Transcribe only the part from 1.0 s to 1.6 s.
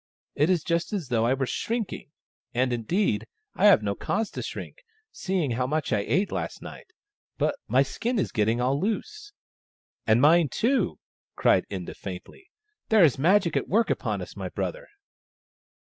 though I were